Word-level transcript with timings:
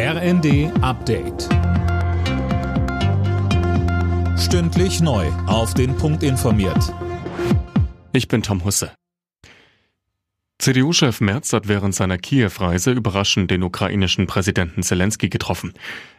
RND 0.00 0.70
Update. 0.80 1.48
Stündlich 4.38 5.00
neu. 5.00 5.26
Auf 5.48 5.74
den 5.74 5.96
Punkt 5.96 6.22
informiert. 6.22 6.94
Ich 8.12 8.28
bin 8.28 8.44
Tom 8.44 8.64
Husse. 8.64 8.92
CDU-Chef 10.60 11.20
Merz 11.20 11.52
hat 11.52 11.66
während 11.66 11.96
seiner 11.96 12.16
Kiew-Reise 12.16 12.92
überraschend 12.92 13.50
den 13.50 13.64
ukrainischen 13.64 14.28
Präsidenten 14.28 14.84
Zelensky 14.84 15.30
getroffen. 15.30 15.74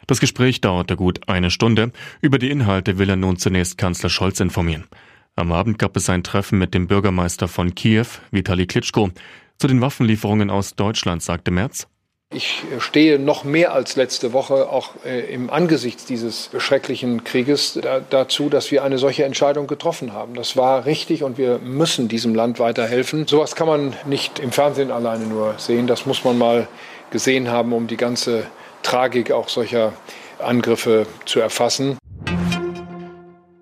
Das 0.08 0.20
Gespräch 0.20 0.60
dauerte 0.60 0.98
gut 0.98 1.30
eine 1.30 1.50
Stunde. 1.50 1.94
Über 2.20 2.38
die 2.38 2.52
Inhalte 2.52 2.98
will 2.98 3.10
er 3.10 3.16
nun 3.16 3.38
zunächst 3.38 3.78
Kanzler 3.78 4.10
Scholz 4.10 4.42
informieren. 4.42 4.88
Am 5.38 5.54
Abend 5.54 5.80
gab 5.80 5.96
es 5.96 6.10
ein 6.10 6.26
Treffen 6.26 6.60
mit 6.60 6.74
dem 6.74 6.88
Bürgermeister 6.88 7.48
von 7.48 7.76
Kiew, 7.76 8.08
Vitali 8.32 8.68
Klitschko. 8.68 9.12
Zu 9.58 9.68
den 9.68 9.80
Waffenlieferungen 9.80 10.50
aus 10.50 10.76
Deutschland 10.76 11.24
sagte 11.24 11.52
Merz, 11.52 11.88
ich 12.32 12.64
stehe 12.78 13.18
noch 13.18 13.44
mehr 13.44 13.74
als 13.74 13.96
letzte 13.96 14.34
Woche 14.34 14.70
auch 14.70 14.92
äh, 15.04 15.34
im 15.34 15.50
Angesichts 15.50 16.06
dieses 16.06 16.52
schrecklichen 16.60 17.24
Krieges 17.24 17.80
da, 17.82 18.02
dazu, 18.08 18.50
dass 18.50 18.70
wir 18.70 18.84
eine 18.84 19.00
solche 19.00 19.24
Entscheidung 19.24 19.66
getroffen 19.66 20.14
haben. 20.14 20.36
Das 20.36 20.56
war 20.56 20.86
richtig 20.86 21.24
und 21.24 21.40
wir 21.40 21.58
müssen 21.58 22.08
diesem 22.08 22.36
Land 22.36 22.60
weiterhelfen. 22.60 23.26
Sowas 23.26 23.56
kann 23.56 23.68
man 23.68 23.96
nicht 24.06 24.38
im 24.38 24.52
Fernsehen 24.52 24.92
alleine 24.92 25.26
nur 25.26 25.56
sehen. 25.58 25.88
Das 25.88 26.06
muss 26.06 26.24
man 26.24 26.38
mal 26.38 26.68
gesehen 27.10 27.50
haben, 27.50 27.74
um 27.74 27.88
die 27.88 27.98
ganze 27.98 28.46
Tragik 28.84 29.32
auch 29.32 29.50
solcher 29.50 29.94
Angriffe 30.38 31.08
zu 31.26 31.40
erfassen. 31.40 31.98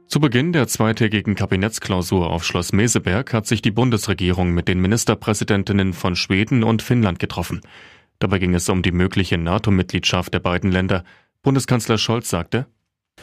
Zu 0.07 0.19
Beginn 0.19 0.51
der 0.51 0.67
zweitägigen 0.67 1.35
Kabinettsklausur 1.35 2.29
auf 2.29 2.43
Schloss 2.43 2.73
Meseberg 2.73 3.33
hat 3.33 3.47
sich 3.47 3.61
die 3.61 3.71
Bundesregierung 3.71 4.51
mit 4.51 4.67
den 4.67 4.79
Ministerpräsidentinnen 4.79 5.93
von 5.93 6.17
Schweden 6.17 6.63
und 6.63 6.81
Finnland 6.81 7.19
getroffen. 7.19 7.61
Dabei 8.19 8.39
ging 8.39 8.55
es 8.55 8.67
um 8.69 8.81
die 8.81 8.91
mögliche 8.91 9.37
NATO-Mitgliedschaft 9.37 10.33
der 10.33 10.39
beiden 10.39 10.71
Länder. 10.71 11.03
Bundeskanzler 11.43 11.97
Scholz 11.97 12.29
sagte, 12.29 12.65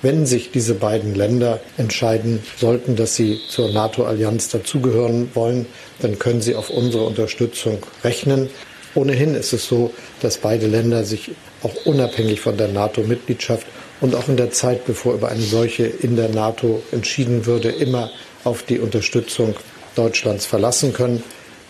wenn 0.02 0.26
sich 0.26 0.50
diese 0.50 0.74
beiden 0.74 1.14
Länder 1.14 1.60
entscheiden 1.78 2.40
sollten, 2.56 2.96
dass 2.96 3.14
sie 3.14 3.40
zur 3.48 3.70
NATO-Allianz 3.70 4.48
dazugehören 4.48 5.30
wollen, 5.34 5.66
dann 6.00 6.18
können 6.18 6.40
sie 6.40 6.56
auf 6.56 6.68
unsere 6.70 7.04
Unterstützung 7.04 7.78
rechnen. 8.02 8.50
Ohnehin 8.94 9.34
ist 9.34 9.52
es 9.52 9.66
so, 9.66 9.92
dass 10.20 10.38
beide 10.38 10.66
Länder 10.66 11.04
sich 11.04 11.32
auch 11.62 11.74
unabhängig 11.86 12.40
von 12.40 12.56
der 12.56 12.68
NATO-Mitgliedschaft 12.68 13.66
und 14.00 14.14
auch 14.14 14.28
in 14.28 14.36
der 14.36 14.50
Zeit, 14.50 14.84
bevor 14.84 15.14
über 15.14 15.28
eine 15.28 15.40
solche 15.40 15.84
in 15.84 16.16
der 16.16 16.28
NATO 16.28 16.82
entschieden 16.92 17.46
würde, 17.46 17.70
immer 17.70 18.10
auf 18.44 18.62
die 18.62 18.78
Unterstützung 18.78 19.54
Deutschlands 19.94 20.44
verlassen 20.44 20.92
können. 20.92 21.22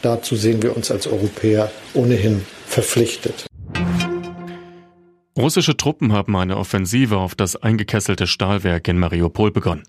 Dazu 0.02 0.34
sehen 0.34 0.62
wir 0.62 0.76
uns 0.76 0.90
als 0.90 1.06
Europäer 1.06 1.70
ohnehin 1.94 2.44
verpflichtet. 2.74 3.46
Russische 5.38 5.76
Truppen 5.76 6.12
haben 6.12 6.34
eine 6.36 6.56
Offensive 6.56 7.18
auf 7.18 7.36
das 7.36 7.54
eingekesselte 7.54 8.26
Stahlwerk 8.26 8.88
in 8.88 8.98
Mariupol 8.98 9.52
begonnen. 9.52 9.84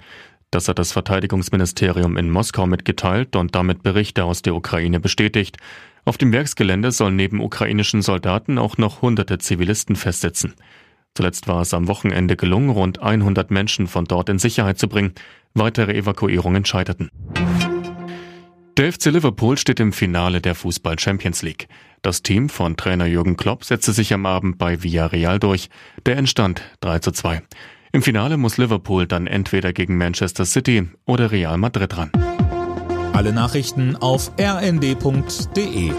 Das 0.51 0.67
hat 0.67 0.77
das 0.77 0.91
Verteidigungsministerium 0.91 2.15
in 2.15 2.29
Moskau 2.29 2.67
mitgeteilt 2.67 3.35
und 3.35 3.55
damit 3.55 3.81
Berichte 3.81 4.23
aus 4.23 4.43
der 4.43 4.55
Ukraine 4.55 4.99
bestätigt. 4.99 5.57
Auf 6.05 6.19
dem 6.19 6.31
Werksgelände 6.31 6.91
sollen 6.91 7.15
neben 7.15 7.41
ukrainischen 7.41 8.03
Soldaten 8.03 8.59
auch 8.59 8.77
noch 8.77 9.01
hunderte 9.01 9.39
Zivilisten 9.39 9.95
festsitzen. 9.95 10.53
Zuletzt 11.15 11.47
war 11.47 11.61
es 11.61 11.73
am 11.73 11.87
Wochenende 11.87 12.35
gelungen, 12.35 12.69
rund 12.69 13.01
100 13.01 13.49
Menschen 13.49 13.87
von 13.87 14.05
dort 14.05 14.29
in 14.29 14.37
Sicherheit 14.37 14.77
zu 14.77 14.87
bringen. 14.87 15.13
Weitere 15.55 15.93
Evakuierungen 15.93 16.65
scheiterten. 16.65 17.09
Der 18.77 18.91
FC 18.91 19.05
Liverpool 19.05 19.57
steht 19.57 19.79
im 19.79 19.93
Finale 19.93 20.41
der 20.41 20.53
Fußball 20.53 20.99
Champions 20.99 21.41
League. 21.43 21.69
Das 22.01 22.23
Team 22.23 22.49
von 22.49 22.75
Trainer 22.75 23.05
Jürgen 23.05 23.37
Klopp 23.37 23.63
setzte 23.63 23.93
sich 23.93 24.13
am 24.13 24.25
Abend 24.25 24.57
bei 24.57 24.83
Villarreal 24.83 25.39
durch. 25.39 25.69
Der 26.05 26.17
entstand 26.17 26.61
3 26.81 26.99
zu 26.99 27.11
2. 27.11 27.41
Im 27.93 28.01
Finale 28.01 28.35
muss 28.35 28.57
Liverpool 28.57 29.07
dann 29.07 29.27
entweder 29.27 29.71
gegen 29.71 29.97
Manchester 29.97 30.43
City 30.43 30.89
oder 31.05 31.31
Real 31.31 31.57
Madrid 31.57 31.95
ran. 31.95 32.11
Alle 33.13 33.31
Nachrichten 33.31 33.95
auf 33.95 34.33
rnd.de 34.37 35.93